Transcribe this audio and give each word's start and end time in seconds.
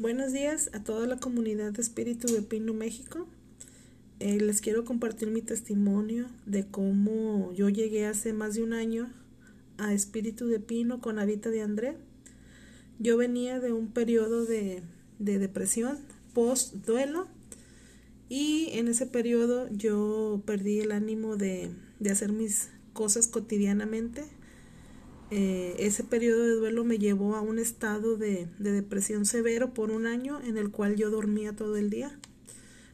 Buenos 0.00 0.32
días 0.32 0.70
a 0.74 0.84
toda 0.84 1.08
la 1.08 1.16
comunidad 1.16 1.72
de 1.72 1.82
Espíritu 1.82 2.32
de 2.32 2.40
Pino, 2.40 2.72
México. 2.72 3.26
Eh, 4.20 4.40
les 4.40 4.60
quiero 4.60 4.84
compartir 4.84 5.28
mi 5.28 5.42
testimonio 5.42 6.28
de 6.46 6.64
cómo 6.64 7.52
yo 7.52 7.68
llegué 7.68 8.06
hace 8.06 8.32
más 8.32 8.54
de 8.54 8.62
un 8.62 8.74
año 8.74 9.12
a 9.76 9.92
Espíritu 9.92 10.46
de 10.46 10.60
Pino 10.60 11.00
con 11.00 11.18
Habita 11.18 11.50
de 11.50 11.62
André. 11.62 11.96
Yo 13.00 13.16
venía 13.16 13.58
de 13.58 13.72
un 13.72 13.88
periodo 13.88 14.44
de, 14.44 14.84
de 15.18 15.40
depresión 15.40 15.98
post 16.32 16.74
duelo 16.74 17.26
y 18.28 18.68
en 18.74 18.86
ese 18.86 19.04
periodo 19.04 19.68
yo 19.72 20.44
perdí 20.46 20.78
el 20.78 20.92
ánimo 20.92 21.36
de, 21.36 21.72
de 21.98 22.10
hacer 22.10 22.30
mis 22.30 22.68
cosas 22.92 23.26
cotidianamente 23.26 24.22
eh, 25.30 25.76
ese 25.78 26.04
periodo 26.04 26.42
de 26.44 26.54
duelo 26.54 26.84
me 26.84 26.98
llevó 26.98 27.36
a 27.36 27.42
un 27.42 27.58
estado 27.58 28.16
de, 28.16 28.48
depresión 28.58 29.26
severo 29.26 29.74
por 29.74 29.90
un 29.90 30.06
año 30.06 30.40
en 30.42 30.56
el 30.56 30.70
cual 30.70 30.96
yo 30.96 31.10
dormía 31.10 31.54
todo 31.54 31.76
el 31.76 31.90
día. 31.90 32.18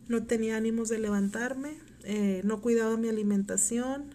No 0.09 0.25
tenía 0.27 0.57
ánimos 0.57 0.89
de 0.89 0.99
levantarme, 0.99 1.79
eh, 2.03 2.41
no 2.45 2.61
cuidaba 2.61 2.97
mi 2.97 3.09
alimentación, 3.09 4.15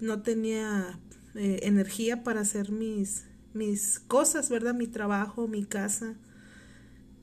no 0.00 0.22
tenía 0.22 0.98
eh, 1.34 1.60
energía 1.62 2.24
para 2.24 2.40
hacer 2.40 2.72
mis, 2.72 3.24
mis 3.52 4.00
cosas, 4.00 4.48
¿verdad? 4.48 4.74
Mi 4.74 4.86
trabajo, 4.86 5.46
mi 5.46 5.64
casa. 5.64 6.14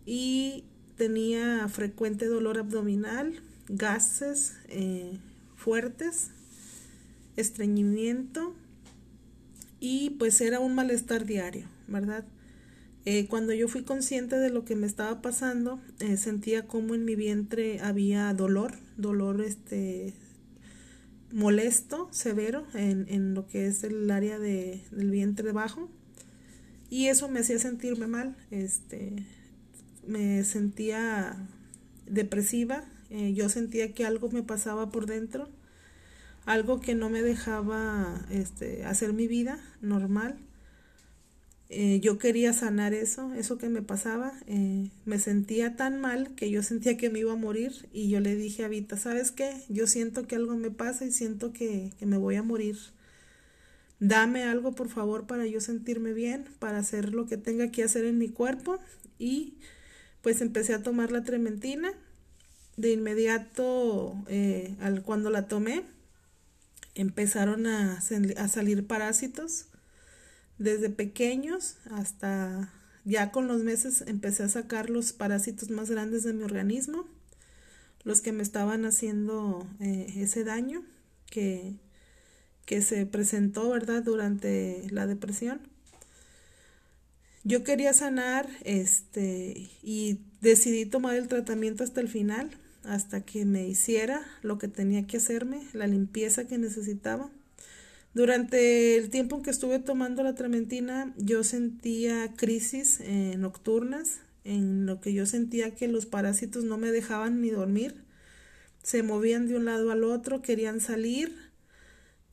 Y 0.06 0.66
tenía 0.96 1.68
frecuente 1.70 2.28
dolor 2.28 2.60
abdominal, 2.60 3.42
gases 3.68 4.54
fuertes, 5.56 6.32
estreñimiento 7.36 8.54
y 9.84 10.12
pues 10.12 10.40
era 10.40 10.62
un 10.62 10.76
malestar 10.76 11.26
diario, 11.26 11.68
¿verdad? 11.90 12.24
Eh, 13.04 13.28
cuando 13.28 13.52
yo 13.52 13.68
fui 13.68 13.84
consciente 13.84 14.38
de 14.38 14.50
lo 14.50 14.64
que 14.64 14.78
me 14.78 14.88
estaba 14.88 15.22
pasando, 15.22 15.82
eh, 16.00 16.16
sentía 16.16 16.68
como 16.68 16.96
en 16.96 17.04
mi 17.04 17.16
vientre 17.16 17.82
había 17.82 18.34
dolor, 18.34 18.76
dolor 18.96 19.42
este 19.42 20.14
molesto, 21.34 22.08
severo, 22.12 22.66
en, 22.74 23.08
en 23.10 23.34
lo 23.34 23.46
que 23.46 23.68
es 23.68 23.84
el 23.84 24.10
área 24.10 24.40
de, 24.40 24.82
del 24.92 25.12
vientre 25.12 25.52
bajo. 25.52 25.90
Y 26.90 27.08
eso 27.08 27.28
me 27.28 27.42
hacía 27.42 27.60
sentirme 27.60 28.08
mal, 28.08 28.38
este, 28.52 29.26
me 30.08 30.46
sentía 30.46 31.36
depresiva, 32.06 32.86
eh, 33.10 33.34
yo 33.34 33.50
sentía 33.50 33.92
que 33.92 34.06
algo 34.06 34.30
me 34.30 34.44
pasaba 34.44 34.92
por 34.92 35.08
dentro 35.08 35.50
algo 36.46 36.80
que 36.80 36.96
no 36.96 37.10
me 37.10 37.22
dejaba 37.22 38.26
este, 38.30 38.86
hacer 38.86 39.14
mi 39.14 39.28
vida 39.28 39.60
normal. 39.82 40.38
Eh, 41.70 42.00
yo 42.02 42.20
quería 42.20 42.54
sanar 42.54 42.94
eso, 42.94 43.34
eso 43.34 43.58
que 43.58 43.70
me 43.70 43.82
pasaba. 43.82 44.34
Eh, 44.48 44.90
me 45.06 45.20
sentía 45.20 45.76
tan 45.76 46.00
mal 46.00 46.36
que 46.36 46.52
yo 46.52 46.62
sentía 46.62 46.98
que 46.98 47.10
me 47.10 47.20
iba 47.20 47.34
a 47.34 47.38
morir 47.38 47.90
y 47.92 48.10
yo 48.10 48.20
le 48.20 48.36
dije 48.36 48.64
a 48.64 48.68
Vita, 48.68 48.98
¿sabes 48.98 49.32
qué? 49.32 49.64
Yo 49.70 49.88
siento 49.88 50.28
que 50.28 50.36
algo 50.36 50.56
me 50.56 50.72
pasa 50.72 51.06
y 51.06 51.12
siento 51.12 51.54
que, 51.54 51.92
que 51.98 52.06
me 52.06 52.18
voy 52.18 52.36
a 52.36 52.44
morir. 52.44 52.78
Dame 54.00 54.44
algo, 54.44 54.74
por 54.74 54.90
favor, 54.90 55.26
para 55.28 55.48
yo 55.48 55.62
sentirme 55.62 56.14
bien, 56.14 56.46
para 56.60 56.78
hacer 56.80 57.14
lo 57.14 57.26
que 57.26 57.38
tenga 57.38 57.72
que 57.72 57.84
hacer 57.84 58.06
en 58.06 58.18
mi 58.18 58.28
cuerpo. 58.28 58.80
Y 59.18 59.56
pues 60.22 60.42
empecé 60.42 60.74
a 60.74 60.84
tomar 60.84 61.12
la 61.12 61.24
trementina. 61.24 61.94
De 62.76 62.92
inmediato, 62.92 64.16
eh, 64.28 64.76
al, 64.82 65.04
cuando 65.04 65.30
la 65.30 65.48
tomé, 65.48 65.84
empezaron 66.96 67.68
a, 67.68 68.00
a 68.38 68.48
salir 68.48 68.88
parásitos 68.88 69.68
desde 70.58 70.90
pequeños 70.90 71.78
hasta 71.92 72.72
ya 73.06 73.32
con 73.32 73.48
los 73.48 73.64
meses 73.64 74.04
empecé 74.08 74.44
a 74.44 74.50
sacar 74.50 74.90
los 74.90 75.12
parásitos 75.14 75.70
más 75.70 75.90
grandes 75.90 76.24
de 76.24 76.34
mi 76.34 76.44
organismo, 76.44 77.06
los 78.04 78.22
que 78.22 78.32
me 78.32 78.44
estaban 78.44 78.86
haciendo 78.86 79.68
eh, 79.80 80.14
ese 80.18 80.44
daño 80.44 80.84
que, 81.30 81.76
que 82.66 82.82
se 82.82 83.06
presentó, 83.06 83.70
¿verdad?, 83.70 84.04
durante 84.04 84.88
la 84.90 85.06
depresión. 85.06 85.62
Yo 87.44 87.66
quería 87.66 87.92
sanar 87.92 88.48
este, 88.64 89.70
y 89.82 90.22
decidí 90.40 90.86
tomar 90.86 91.16
el 91.16 91.28
tratamiento 91.28 91.84
hasta 91.84 92.00
el 92.00 92.08
final 92.08 92.52
hasta 92.84 93.22
que 93.22 93.46
me 93.46 93.68
hiciera 93.68 94.22
lo 94.42 94.58
que 94.58 94.68
tenía 94.68 95.08
que 95.08 95.18
hacerme, 95.18 95.62
la 95.74 95.88
limpieza 95.88 96.48
que 96.48 96.58
necesitaba. 96.58 97.30
Durante 98.14 98.96
el 98.98 99.10
tiempo 99.10 99.42
que 99.42 99.50
estuve 99.50 99.80
tomando 99.80 100.22
la 100.24 100.36
trementina, 100.36 101.14
yo 101.18 101.44
sentía 101.44 102.34
crisis 102.36 103.00
eh, 103.02 103.36
nocturnas, 103.38 104.20
en 104.44 104.86
lo 104.86 105.00
que 105.00 105.14
yo 105.14 105.26
sentía 105.26 105.74
que 105.74 105.88
los 105.88 106.06
parásitos 106.06 106.64
no 106.66 106.78
me 106.78 106.92
dejaban 106.92 107.42
ni 107.42 107.50
dormir, 107.50 108.04
se 108.84 109.02
movían 109.02 109.48
de 109.48 109.56
un 109.56 109.66
lado 109.66 109.92
al 109.92 110.04
otro, 110.04 110.42
querían 110.42 110.82
salir, 110.82 111.34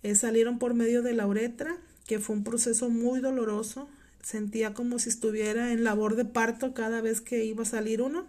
eh, 0.03 0.15
salieron 0.17 0.59
por 0.59 0.75
medio 0.75 1.03
de 1.03 1.15
la 1.15 1.27
uretra, 1.27 1.77
que 2.07 2.19
fue 2.19 2.35
un 2.35 2.45
proceso 2.45 2.91
muy 2.91 3.21
doloroso, 3.21 3.89
sentía 4.23 4.75
como 4.75 4.99
si 4.99 5.09
estuviera 5.09 5.73
en 5.73 5.85
labor 5.85 6.17
de 6.17 6.25
parto 6.25 6.75
cada 6.75 7.01
vez 7.01 7.21
que 7.21 7.45
iba 7.45 7.63
a 7.63 7.67
salir 7.67 8.03
uno 8.03 8.27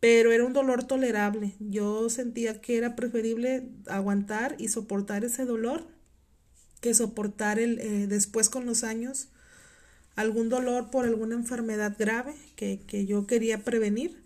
pero 0.00 0.32
era 0.32 0.44
un 0.44 0.52
dolor 0.52 0.84
tolerable. 0.84 1.54
Yo 1.58 2.08
sentía 2.08 2.60
que 2.60 2.76
era 2.76 2.96
preferible 2.96 3.68
aguantar 3.86 4.54
y 4.58 4.68
soportar 4.68 5.24
ese 5.24 5.44
dolor 5.44 5.86
que 6.80 6.94
soportar 6.94 7.58
el, 7.58 7.80
eh, 7.80 8.06
después 8.06 8.48
con 8.48 8.66
los 8.66 8.84
años 8.84 9.28
algún 10.14 10.48
dolor 10.48 10.90
por 10.90 11.04
alguna 11.04 11.36
enfermedad 11.36 11.94
grave 11.96 12.34
que, 12.56 13.06
yo 13.06 13.26
quería 13.26 13.62
prevenir. 13.62 14.16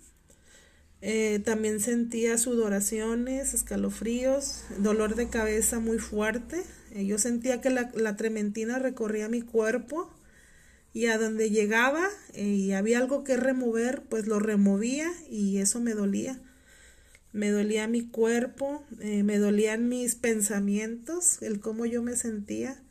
Eh, 1.02 1.40
también 1.44 1.80
sentía 1.80 2.38
sudoraciones, 2.38 3.52
escalofríos, 3.52 4.62
dolor 4.78 5.16
de 5.16 5.28
cabeza 5.28 5.80
muy 5.80 5.98
fuerte. 5.98 6.62
Eh, 6.92 7.04
yo 7.04 7.18
sentía 7.18 7.60
que 7.60 7.70
la, 7.70 7.90
la 7.94 8.16
trementina 8.16 8.78
recorría 8.78 9.28
mi 9.28 9.42
cuerpo 9.42 10.10
y 10.92 11.06
a 11.06 11.19
donde 11.19 11.50
llegaba 11.50 12.08
eh, 12.34 12.44
y 12.44 12.72
había 12.72 12.98
algo 12.98 13.25
que 13.25 13.36
remover, 13.36 14.03
pues 14.08 14.26
lo 14.26 14.38
removía 14.38 15.10
y 15.30 15.58
eso 15.58 15.80
me 15.80 15.94
dolía. 15.94 16.41
Me 17.32 17.50
dolía 17.50 17.88
mi 17.88 18.06
cuerpo, 18.06 18.84
eh, 19.00 19.22
me 19.22 19.38
dolían 19.38 19.88
mis 19.88 20.14
pensamientos, 20.14 21.41
el 21.41 21.60
cómo 21.60 21.86
yo 21.86 22.02
me 22.02 22.14
sentía. 22.14 22.82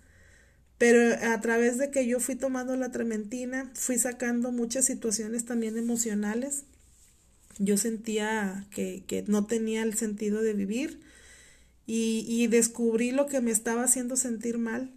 Pero 0.80 1.14
a 1.32 1.40
través 1.42 1.78
de 1.78 1.92
que 1.92 2.08
yo 2.08 2.20
fui 2.20 2.36
tomando 2.36 2.76
la 2.76 2.92
trementina, 2.92 3.70
fui 3.76 4.00
sacando 4.00 4.52
muchas 4.52 4.86
situaciones 4.86 5.46
también 5.46 5.78
emocionales. 5.78 6.64
Yo 7.60 7.78
sentía 7.78 8.66
que, 8.72 9.04
que 9.06 9.24
no 9.28 9.46
tenía 9.46 9.84
el 9.84 9.94
sentido 9.94 10.42
de 10.42 10.54
vivir 10.54 11.00
y, 11.86 12.26
y 12.28 12.48
descubrí 12.48 13.12
lo 13.12 13.28
que 13.28 13.42
me 13.42 13.52
estaba 13.52 13.84
haciendo 13.84 14.16
sentir 14.16 14.58
mal 14.58 14.92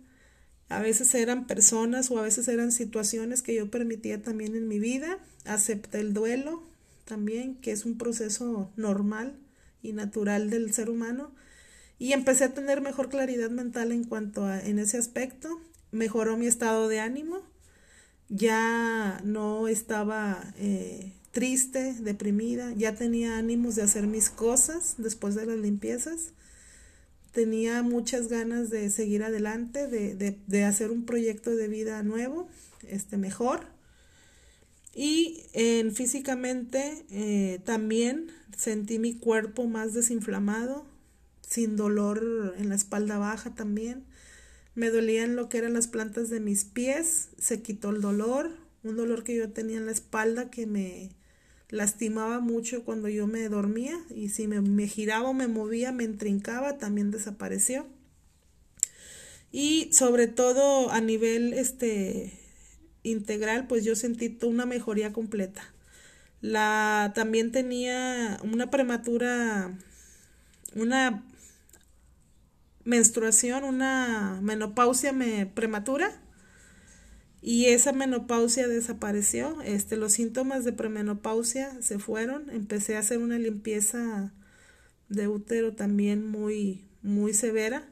a 0.76 0.80
veces 0.80 1.14
eran 1.14 1.46
personas 1.46 2.10
o 2.10 2.18
a 2.18 2.22
veces 2.22 2.48
eran 2.48 2.72
situaciones 2.72 3.42
que 3.42 3.54
yo 3.54 3.70
permitía 3.70 4.22
también 4.22 4.54
en 4.54 4.68
mi 4.68 4.78
vida. 4.78 5.18
Acepté 5.44 6.00
el 6.00 6.14
duelo 6.14 6.62
también, 7.04 7.56
que 7.56 7.72
es 7.72 7.84
un 7.84 7.98
proceso 7.98 8.70
normal 8.76 9.38
y 9.82 9.92
natural 9.92 10.50
del 10.50 10.72
ser 10.72 10.90
humano. 10.90 11.32
Y 11.98 12.12
empecé 12.12 12.44
a 12.44 12.54
tener 12.54 12.80
mejor 12.80 13.08
claridad 13.08 13.50
mental 13.50 13.92
en 13.92 14.04
cuanto 14.04 14.44
a 14.44 14.60
en 14.60 14.78
ese 14.78 14.98
aspecto. 14.98 15.60
Mejoró 15.92 16.36
mi 16.36 16.46
estado 16.46 16.88
de 16.88 17.00
ánimo. 17.00 17.42
Ya 18.28 19.20
no 19.24 19.68
estaba 19.68 20.54
eh, 20.58 21.12
triste, 21.30 21.94
deprimida. 22.00 22.72
Ya 22.74 22.94
tenía 22.94 23.38
ánimos 23.38 23.76
de 23.76 23.82
hacer 23.82 24.06
mis 24.06 24.30
cosas 24.30 24.94
después 24.98 25.34
de 25.34 25.46
las 25.46 25.58
limpiezas 25.58 26.32
tenía 27.34 27.82
muchas 27.82 28.28
ganas 28.28 28.70
de 28.70 28.88
seguir 28.90 29.24
adelante, 29.24 29.88
de, 29.88 30.64
hacer 30.64 30.92
un 30.92 31.04
proyecto 31.04 31.50
de 31.50 31.68
vida 31.68 32.02
nuevo, 32.04 32.48
este 32.88 33.16
mejor. 33.16 33.66
Y 34.94 35.42
en 35.52 35.92
físicamente 35.92 37.04
eh, 37.10 37.60
también 37.64 38.28
sentí 38.56 39.00
mi 39.00 39.14
cuerpo 39.14 39.66
más 39.66 39.92
desinflamado, 39.92 40.86
sin 41.40 41.76
dolor 41.76 42.54
en 42.56 42.69
la 42.69 42.76
espalda 42.76 43.19
baja 43.19 43.52
también. 43.52 44.04
Me 44.76 44.90
dolían 44.90 45.34
lo 45.34 45.48
que 45.48 45.58
eran 45.58 45.72
las 45.72 45.88
plantas 45.88 46.30
de 46.30 46.38
mis 46.38 46.64
pies, 46.64 47.30
se 47.37 47.62
quitó 47.62 47.90
el 47.90 48.00
dolor, 48.00 48.52
un 48.84 48.96
dolor 48.96 49.25
que 49.25 49.34
yo 49.34 49.50
tenía 49.50 49.78
en 49.78 49.87
la 49.87 49.92
espalda 49.92 50.50
que 50.50 50.66
me, 50.66 51.10
lastimaba 51.75 52.38
mucho 52.38 52.85
cuando 52.85 53.09
yo 53.09 53.26
me 53.26 53.49
dormía 53.49 53.99
y 54.15 54.29
si 54.29 54.47
me, 54.47 54.87
giraba 54.87 55.31
o 55.31 55.35
me 55.35 55.49
movía, 55.49 55.91
me 55.91 56.05
entrincaba, 56.05 56.79
también 56.79 57.11
desapareció. 57.11 57.87
Y 59.50 59.93
sobre 59.93 60.29
todo 60.29 60.91
a 60.91 61.00
nivel 61.00 61.53
este 61.53 62.32
integral, 63.03 63.67
pues 63.67 63.85
yo 63.85 63.97
sentí 63.97 64.38
una 64.43 64.67
mejoría 64.67 65.12
completa. 65.12 65.75
La 66.41 67.12
también 67.15 67.50
tenía 67.50 68.38
una 68.43 68.71
prematura 68.71 69.76
una 70.76 71.25
menstruación, 72.85 73.65
una 73.65 74.38
menopausia 74.43 75.12
me, 75.12 75.47
prematura 75.47 76.24
y 77.46 77.67
esa 77.67 77.93
menopausia 77.93 78.69
desapareció. 78.69 79.61
Este, 79.61 79.99
los 79.99 80.14
síntomas 80.14 80.64
de 80.64 80.73
premenopausia 80.73 81.76
se 81.82 81.99
fueron. 81.99 82.49
Empecé 82.49 82.96
a 82.96 83.00
hacer 83.00 83.19
una 83.19 83.38
limpieza 83.38 84.32
de 85.11 85.29
útero 85.29 85.75
también 85.75 86.26
muy, 86.26 86.87
muy 87.02 87.35
severa, 87.35 87.87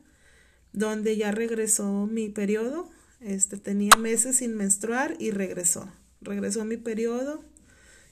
donde 0.72 1.18
ya 1.18 1.32
regresó 1.32 2.06
mi 2.06 2.30
periodo. 2.30 2.88
Este, 3.20 3.58
tenía 3.58 3.94
meses 3.98 4.36
sin 4.36 4.56
menstruar 4.56 5.16
y 5.18 5.32
regresó. 5.32 5.92
Regresó 6.22 6.64
mi 6.64 6.78
periodo 6.78 7.44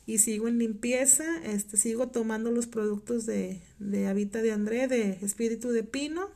y 0.04 0.18
sigo 0.18 0.46
en 0.46 0.58
limpieza. 0.58 1.24
Este, 1.42 1.78
sigo 1.78 2.08
tomando 2.08 2.50
los 2.50 2.66
productos 2.66 3.24
de, 3.24 3.62
de 3.78 4.08
Habita 4.08 4.42
de 4.42 4.52
André, 4.52 4.88
de 4.88 5.12
Espíritu 5.22 5.70
de 5.70 5.84
Pino. 5.84 6.28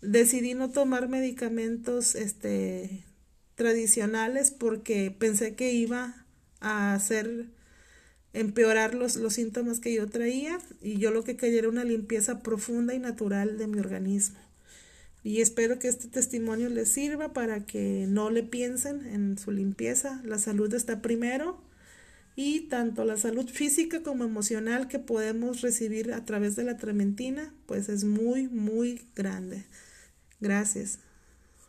Decidí 0.00 0.54
no 0.54 0.70
tomar 0.70 1.10
medicamentos 1.10 2.14
este, 2.14 3.04
tradicionales 3.58 4.52
porque 4.52 5.10
pensé 5.10 5.56
que 5.56 5.72
iba 5.72 6.24
a 6.60 6.94
hacer 6.94 7.46
empeorar 8.32 8.94
los, 8.94 9.16
los 9.16 9.34
síntomas 9.34 9.80
que 9.80 9.92
yo 9.92 10.08
traía 10.08 10.60
y 10.80 10.98
yo 10.98 11.10
lo 11.10 11.24
que 11.24 11.36
quería 11.36 11.58
era 11.58 11.68
una 11.68 11.82
limpieza 11.82 12.40
profunda 12.44 12.94
y 12.94 13.00
natural 13.00 13.58
de 13.58 13.66
mi 13.66 13.80
organismo. 13.80 14.38
Y 15.24 15.40
espero 15.42 15.80
que 15.80 15.88
este 15.88 16.06
testimonio 16.06 16.68
les 16.68 16.88
sirva 16.88 17.32
para 17.32 17.66
que 17.66 18.06
no 18.08 18.30
le 18.30 18.44
piensen 18.44 19.04
en 19.04 19.36
su 19.38 19.50
limpieza. 19.50 20.22
La 20.24 20.38
salud 20.38 20.72
está 20.72 21.02
primero 21.02 21.60
y 22.36 22.68
tanto 22.68 23.04
la 23.04 23.16
salud 23.16 23.48
física 23.48 24.04
como 24.04 24.22
emocional 24.22 24.86
que 24.86 25.00
podemos 25.00 25.62
recibir 25.62 26.12
a 26.12 26.24
través 26.24 26.54
de 26.54 26.62
la 26.62 26.76
trementina, 26.76 27.52
pues 27.66 27.88
es 27.88 28.04
muy, 28.04 28.46
muy 28.46 29.02
grande. 29.16 29.64
Gracias. 30.38 31.00